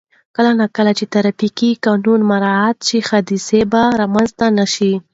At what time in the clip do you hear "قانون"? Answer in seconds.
1.85-2.19